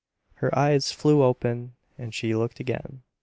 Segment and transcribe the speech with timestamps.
[0.37, 3.03] Her eyes flew open and she looked again.